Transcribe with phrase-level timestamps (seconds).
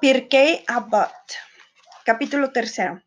[0.00, 1.10] Pirkei Abot,
[2.04, 3.02] capítulo tercero.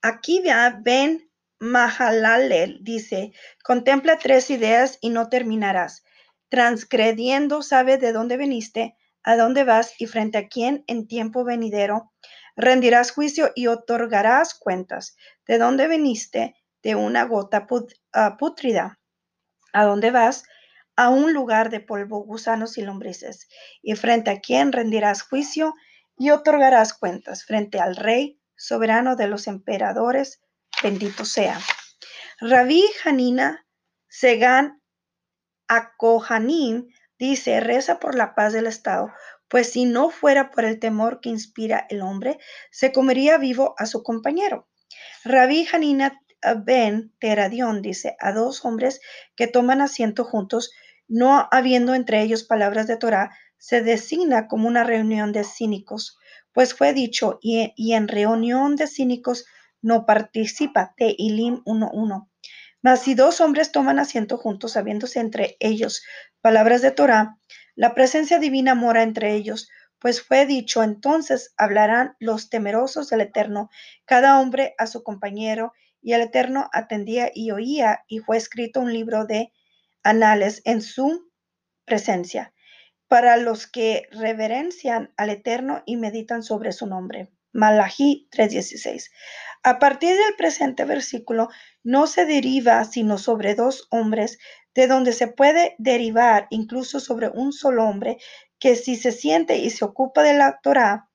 [0.00, 0.42] Aquí
[0.84, 3.32] Ben Mahalalel dice,
[3.64, 6.04] contempla tres ideas y no terminarás.
[6.48, 12.12] Transgrediendo, sabe de dónde veniste, a dónde vas y frente a quién en tiempo venidero
[12.56, 15.16] rendirás juicio y otorgarás cuentas.
[15.46, 16.54] ¿De dónde veniste?
[16.82, 17.66] De una gota
[18.12, 19.00] ah, pútrida.
[19.72, 20.44] ¿A dónde vas?
[20.94, 23.48] A un lugar de polvo, gusanos y lombrices.
[23.82, 25.74] Y frente a quién rendirás juicio
[26.20, 30.42] y otorgarás cuentas frente al Rey, soberano de los emperadores,
[30.82, 31.58] bendito sea.
[32.38, 33.66] Rabí Hanina
[34.06, 34.82] Segan
[35.66, 39.10] Akohanim dice, reza por la paz del Estado,
[39.48, 42.38] pues si no fuera por el temor que inspira el hombre,
[42.70, 44.68] se comería vivo a su compañero.
[45.24, 46.20] Rabí Hanina
[46.66, 49.00] Ben Teradión dice, a dos hombres
[49.36, 50.70] que toman asiento juntos,
[51.08, 56.18] no habiendo entre ellos palabras de Torah, se designa como una reunión de cínicos,
[56.52, 59.44] pues fue dicho, y, en reunión de cínicos
[59.82, 62.28] no participa, de Ilim 1.1.
[62.80, 66.02] Mas si dos hombres toman asiento juntos, habiéndose entre ellos
[66.40, 67.36] palabras de Torah,
[67.76, 69.68] la presencia divina mora entre ellos,
[69.98, 73.68] pues fue dicho, entonces hablarán los temerosos del Eterno,
[74.06, 78.94] cada hombre a su compañero, y el Eterno atendía y oía, y fue escrito un
[78.94, 79.52] libro de
[80.02, 81.30] anales en su
[81.84, 82.54] presencia
[83.10, 87.32] para los que reverencian al Eterno y meditan sobre su nombre.
[87.52, 89.10] Malají 3:16.
[89.64, 91.48] A partir del presente versículo,
[91.82, 94.38] no se deriva sino sobre dos hombres,
[94.76, 98.18] de donde se puede derivar incluso sobre un solo hombre,
[98.60, 101.10] que si se siente y se ocupa de la Torah,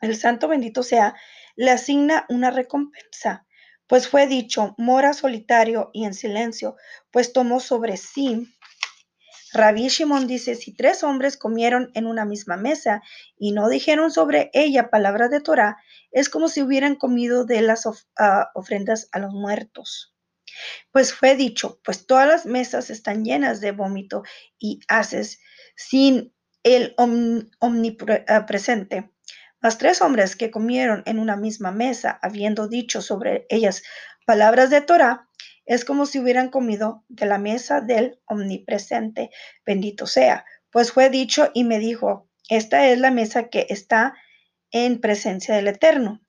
[0.00, 1.14] el santo bendito sea,
[1.54, 3.46] le asigna una recompensa.
[3.86, 6.76] Pues fue dicho, mora solitario y en silencio,
[7.10, 8.55] pues tomó sobre sí
[9.52, 13.02] Rabí Shimon dice, si tres hombres comieron en una misma mesa
[13.38, 15.76] y no dijeron sobre ella palabras de Torah,
[16.10, 17.86] es como si hubieran comido de las
[18.18, 20.14] ah, ofrendas a los muertos.
[20.90, 24.22] Pues fue dicho, pues todas las mesas están llenas de vómito
[24.58, 25.40] y haces
[25.76, 26.94] sin el
[27.60, 29.12] omnipresente.
[29.60, 33.82] Las tres hombres que comieron en una misma mesa, habiendo dicho sobre ellas
[34.26, 35.25] palabras de Torah,
[35.66, 39.30] es como si hubieran comido de la mesa del omnipresente,
[39.64, 40.44] bendito sea.
[40.70, 44.14] Pues fue dicho y me dijo, esta es la mesa que está
[44.70, 46.20] en presencia del Eterno.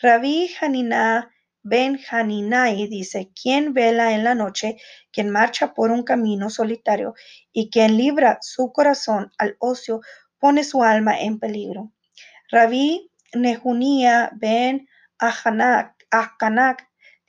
[0.00, 1.30] Rabí Hanina
[1.68, 4.76] Ben Haninai dice, quien vela en la noche,
[5.10, 7.14] quien marcha por un camino solitario
[7.52, 10.00] y quien libra su corazón al ocio,
[10.38, 11.92] pone su alma en peligro.
[12.52, 15.96] Rabí Nehunia Ben Ahanak,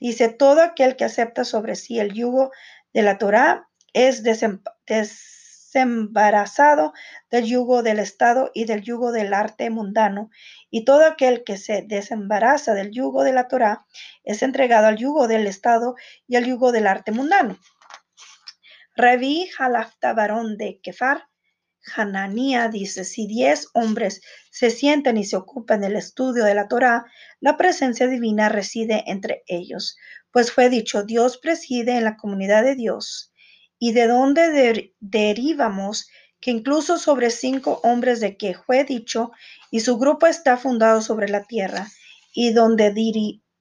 [0.00, 2.52] Dice, todo aquel que acepta sobre sí el yugo
[2.92, 6.92] de la Torá es desembarazado
[7.30, 10.30] del yugo del Estado y del yugo del arte mundano,
[10.70, 13.86] y todo aquel que se desembaraza del yugo de la Torá
[14.24, 15.94] es entregado al yugo del Estado
[16.26, 17.58] y al yugo del arte mundano.
[18.94, 21.28] Revi Halafta varón de Kefar
[21.96, 27.06] Hananía dice, si diez hombres se sientan y se ocupan del estudio de la Torá,
[27.40, 29.96] la presencia divina reside entre ellos,
[30.30, 33.32] pues fue dicho, Dios preside en la comunidad de Dios.
[33.78, 36.08] ¿Y de dónde derivamos
[36.40, 39.32] que incluso sobre cinco hombres de que fue dicho,
[39.70, 41.88] y su grupo está fundado sobre la tierra,
[42.32, 42.92] y donde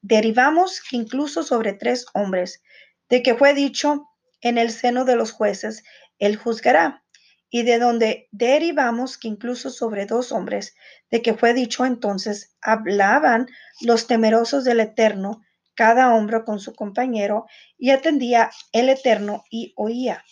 [0.01, 2.61] derivamos que incluso sobre tres hombres,
[3.09, 4.07] de que fue dicho,
[4.41, 5.83] en el seno de los jueces,
[6.19, 7.03] él juzgará
[7.49, 10.75] y de donde derivamos que incluso sobre dos hombres,
[11.09, 13.47] de que fue dicho entonces, hablaban
[13.81, 15.43] los temerosos del Eterno,
[15.73, 17.45] cada hombre con su compañero,
[17.77, 20.23] y atendía el Eterno y oía.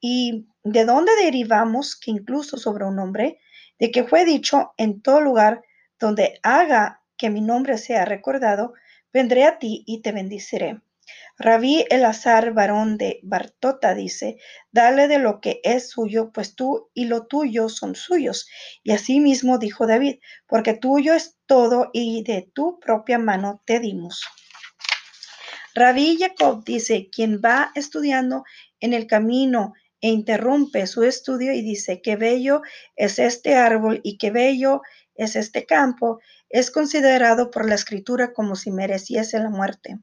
[0.00, 3.38] Y de dónde derivamos que incluso sobre un hombre,
[3.78, 5.62] de que fue dicho en todo lugar
[6.00, 8.74] donde haga que mi nombre sea recordado,
[9.12, 10.80] vendré a ti y te bendiciré.
[11.38, 14.38] Rabí Elazar, varón de Bartota, dice,
[14.72, 18.48] dale de lo que es suyo, pues tú y lo tuyo son suyos.
[18.82, 24.22] Y asimismo dijo David, porque tuyo es todo y de tu propia mano te dimos.
[25.74, 28.42] Rabí Jacob dice, quien va estudiando
[28.80, 32.62] en el camino e interrumpe su estudio y dice, qué bello
[32.96, 34.82] es este árbol y qué bello
[35.14, 39.98] es este campo, es considerado por la escritura como si mereciese la muerte.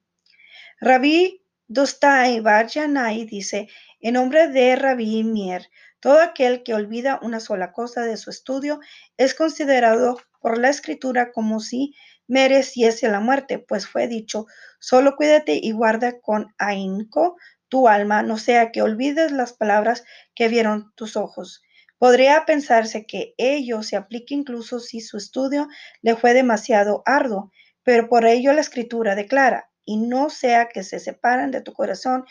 [0.82, 3.70] Rabí Dostai Barjanai dice,
[4.02, 5.70] en nombre de Rabí Mier,
[6.02, 8.82] todo aquel que olvida una sola cosa de su estudio
[9.16, 11.96] es considerado por la escritura como si
[12.28, 14.48] mereciese la muerte, pues fue dicho,
[14.80, 17.38] solo cuídate y guarda con ahínco
[17.70, 20.04] tu alma, no sea que olvides las palabras
[20.36, 21.64] que vieron tus ojos.
[21.98, 25.70] Podría pensarse que ello se aplique incluso si su estudio
[26.02, 31.00] le fue demasiado arduo, pero por ello la escritura declara, y no sea que se
[31.00, 32.26] separen de tu corazón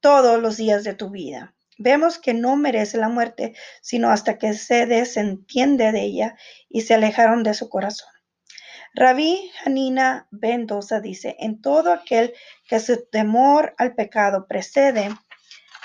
[0.00, 1.54] todos los días de tu vida.
[1.78, 6.36] Vemos que no merece la muerte, sino hasta que se desentiende de ella
[6.68, 8.10] y se alejaron de su corazón.
[8.94, 12.34] Rabí Hanina Bendosa dice, en todo aquel
[12.66, 15.10] que su temor al pecado precede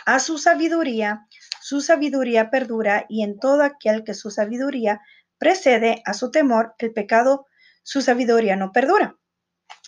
[0.05, 1.27] a su sabiduría,
[1.61, 5.01] su sabiduría perdura, y en todo aquel que su sabiduría
[5.37, 7.45] precede a su temor, el pecado,
[7.83, 9.15] su sabiduría no perdura.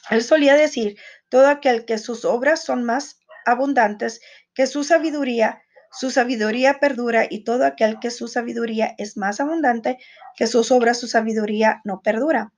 [0.10, 0.98] Él solía decir,
[1.30, 4.22] todo aquel que sus obras son más abundantes
[4.54, 5.62] que su sabiduría,
[5.92, 9.98] su sabiduría perdura, y todo aquel que su sabiduría es más abundante
[10.36, 12.52] que sus obras, su sabiduría no perdura.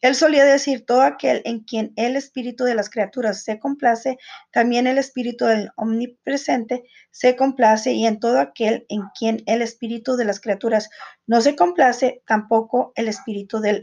[0.00, 4.16] Él solía decir, todo aquel en quien el espíritu de las criaturas se complace,
[4.52, 10.16] también el espíritu del omnipresente se complace, y en todo aquel en quien el espíritu
[10.16, 10.88] de las criaturas
[11.26, 13.82] no se complace, tampoco el espíritu del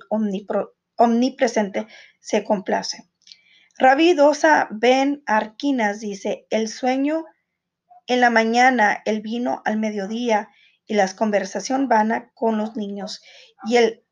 [0.98, 1.88] omnipresente
[2.26, 3.08] se complace.
[3.78, 7.26] Rabí Dosa Ben Arquinas dice, el sueño
[8.08, 10.50] en la mañana, el vino al mediodía
[10.88, 13.22] y la conversación vana con los niños
[13.66, 14.04] y el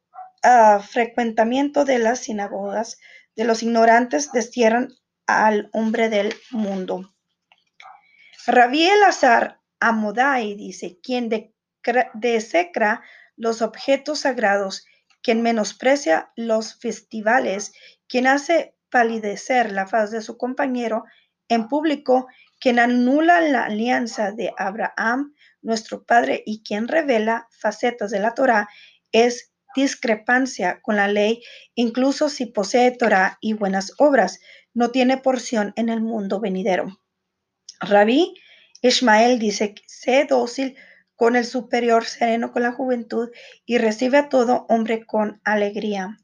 [0.87, 2.99] frecuentamiento de las sinagogas
[3.35, 4.93] de los ignorantes destierran
[5.25, 7.15] al hombre del mundo.
[8.45, 11.29] Rabí Elazar Amodai dice, quien
[12.13, 13.01] desecra
[13.35, 14.85] los objetos sagrados,
[15.21, 17.73] quien menosprecia los festivales,
[18.13, 21.03] quien hace palidecer la faz de su compañero
[21.47, 22.27] en público,
[22.59, 25.33] quien anula la alianza de Abraham,
[25.63, 28.69] nuestro padre, y quien revela facetas de la Torah,
[29.11, 31.41] es discrepancia con la ley,
[31.73, 34.39] incluso si posee Torah y buenas obras,
[34.75, 36.99] no tiene porción en el mundo venidero.
[37.79, 38.35] Rabí
[38.83, 40.75] Ismael dice, sé dócil
[41.15, 43.31] con el superior, sereno con la juventud
[43.65, 46.19] y recibe a todo hombre con alegría.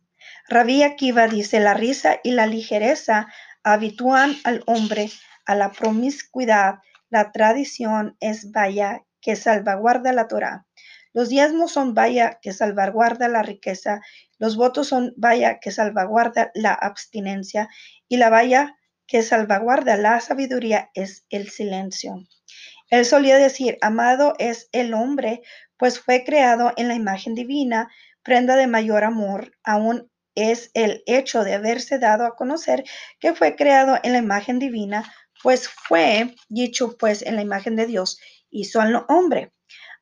[0.50, 3.28] Rabí Akiva dice, la risa y la ligereza
[3.64, 5.12] habitúan al hombre
[5.46, 6.80] a la promiscuidad.
[7.12, 10.66] La tradición es vaya que salvaguarda la Torah.
[11.14, 14.02] Los diezmos son vaya que salvaguarda la riqueza,
[14.40, 17.70] los votos son vaya que salvaguarda la abstinencia
[18.08, 18.76] y la valla
[19.06, 22.24] que salvaguarda la sabiduría es el silencio.
[22.90, 25.42] Él solía decir, amado es el hombre,
[25.78, 27.92] pues fue creado en la imagen divina,
[28.24, 32.84] prenda de mayor amor, aún es el hecho de haberse dado a conocer
[33.20, 37.86] que fue creado en la imagen divina, pues fue dicho pues en la imagen de
[37.86, 38.20] Dios,
[38.50, 39.54] y son hombre.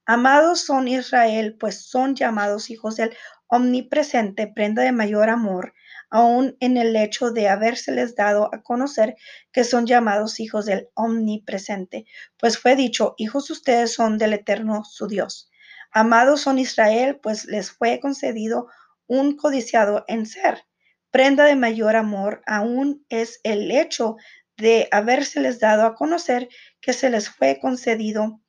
[0.05, 3.15] Amados son Israel, pues son llamados hijos del
[3.47, 5.73] omnipresente, prenda de mayor amor,
[6.09, 9.15] aún en el hecho de habérseles dado a conocer
[9.51, 12.05] que son llamados hijos del omnipresente,
[12.37, 15.49] pues fue dicho, hijos ustedes son del eterno su Dios.
[15.91, 18.67] Amados son Israel, pues les fue concedido
[19.07, 20.63] un codiciado en ser.
[21.11, 24.17] Prenda de mayor amor aún es el hecho
[24.57, 26.49] de habérseles dado a conocer
[26.81, 28.41] que se les fue concedido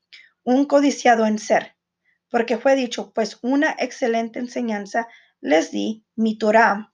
[0.42, 1.76] un codiciado en ser,
[2.30, 5.08] porque fue dicho, pues una excelente enseñanza
[5.40, 6.92] les di, mi Torah,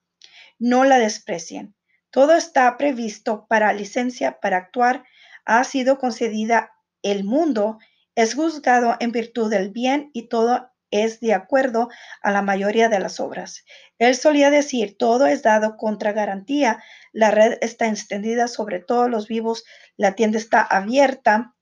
[0.58, 1.74] no la desprecien.
[2.10, 5.04] Todo está previsto para licencia, para actuar,
[5.44, 6.72] ha sido concedida
[7.02, 7.78] el mundo,
[8.14, 10.70] es juzgado en virtud del bien y todo
[11.02, 11.88] es de acuerdo
[12.22, 13.64] a la mayoría de las obras.
[13.98, 16.82] Él solía decir, todo es dado contra garantía,
[17.12, 19.64] la red está extendida sobre todos los vivos,
[19.96, 21.54] la tienda está abierta,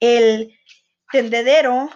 [0.00, 0.58] el
[1.12, 1.88] tendedero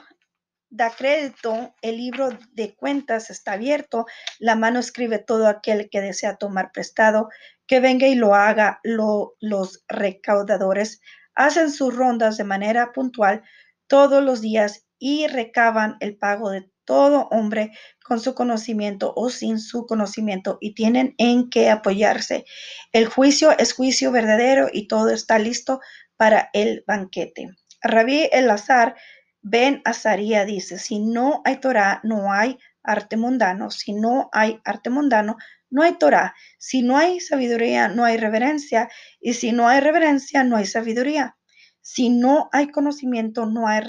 [0.70, 4.06] da crédito, el libro de cuentas está abierto,
[4.38, 7.28] la mano escribe todo aquel que desea tomar prestado,
[7.66, 8.80] que venga y lo haga.
[8.84, 11.00] los recaudadores
[11.34, 13.42] hacen sus rondas de manera puntual
[13.88, 17.72] todos los días y recaban el pago de todo hombre
[18.04, 22.44] con su conocimiento o sin su conocimiento y tienen en qué apoyarse.
[22.92, 25.80] El juicio es juicio verdadero y todo está listo
[26.16, 27.48] para el banquete.
[27.82, 28.96] Rabí Elazar
[29.42, 33.70] Ben Azaría dice, si no hay Torah, no hay arte mundano.
[33.70, 35.36] Si no hay arte mundano,
[35.70, 36.34] no hay Torah.
[36.58, 38.88] Si no hay sabiduría, no hay reverencia.
[39.20, 41.36] Y si no hay reverencia, no hay sabiduría.
[41.80, 43.82] Si no hay conocimiento, no hay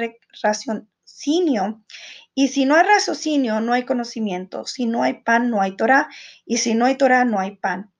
[2.33, 4.65] Y si no hay raciocinio, no hay conocimiento.
[4.65, 6.09] Si no hay pan, no hay Torah.
[6.45, 7.91] Y si no hay Torah, no hay pan.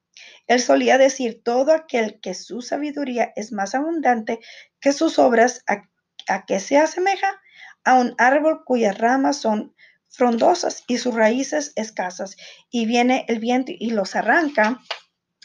[0.47, 4.39] Él solía decir, todo aquel que su sabiduría es más abundante
[4.79, 7.41] que sus obras, ¿a, qué se asemeja?
[7.83, 9.75] A un árbol cuyas ramas son
[10.09, 12.37] frondosas y sus raíces escasas,
[12.71, 14.79] y viene el viento y los arranca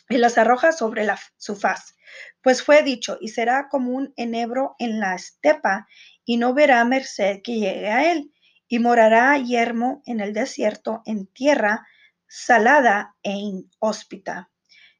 [0.08, 1.96] y las arroja sobre la, su faz.
[2.42, 5.86] Pues fue dicho, y será como un enebro en la estepa,
[6.24, 8.32] y no verá merced que llegue a él,
[8.68, 11.86] y morará yermo en el desierto, en tierra
[12.26, 14.50] salada e inhóspita.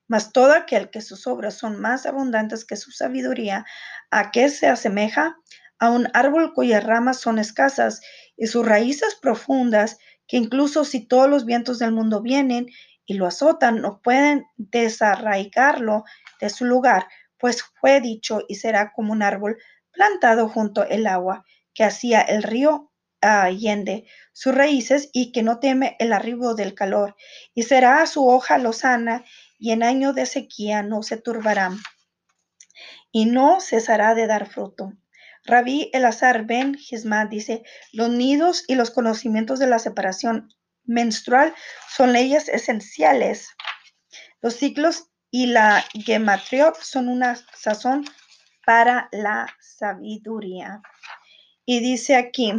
[0.07, 3.65] Mas todo aquel que sus obras son más abundantes que su sabiduría,
[4.11, 5.37] ¿a qué se asemeja?
[5.79, 8.03] A un árbol cuyas ramas son escasas
[8.37, 9.97] y sus raíces profundas,
[10.29, 12.67] que incluso si todos los vientos del mundo vienen
[13.07, 16.05] y lo azotan, no pueden desarraigarlo
[16.41, 17.07] de su lugar,
[17.39, 19.57] pues fue dicho y será como un árbol
[19.93, 21.45] plantado junto al agua,
[21.75, 27.17] que hacía el río allende sus raíces y que no teme el arribo del calor,
[27.55, 29.25] y será su hoja lozana,
[29.59, 31.71] y en año de sequía no se turbará,
[33.13, 34.93] y no cesará de dar fruto.
[35.45, 40.49] Rabí Elazar ben Gismad dice, los nidos y los conocimientos de la separación
[40.85, 41.55] menstrual
[41.89, 43.49] son leyes esenciales.
[44.41, 48.05] Los ciclos y la gematriot son una sazón
[48.65, 50.81] para la sabiduría.
[51.65, 52.53] Y dice aquí,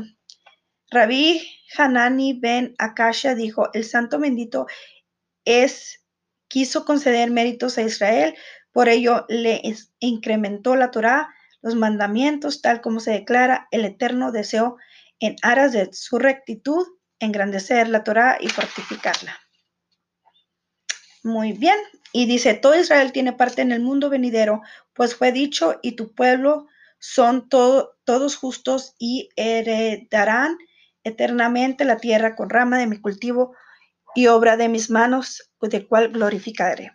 [0.89, 1.41] Rabí
[1.77, 4.67] Hanani ben Akasha dijo, el santo bendito
[5.45, 6.05] es,
[6.48, 8.36] quiso conceder méritos a Israel,
[8.72, 9.62] por ello le
[10.00, 14.77] incrementó la Torah, los mandamientos, tal como se declara, el eterno deseo
[15.19, 16.86] en aras de su rectitud,
[17.19, 19.39] engrandecer la Torah y fortificarla.
[21.24, 21.77] Muy bien,
[22.13, 24.62] y dice, todo Israel tiene parte en el mundo venidero,
[24.93, 26.67] pues fue dicho, y tu pueblo
[27.00, 30.58] son todos justos y heredarán
[31.03, 33.55] eternamente la tierra con rama de mi cultivo
[34.15, 36.91] y obra de mis manos, de cual glorificaré.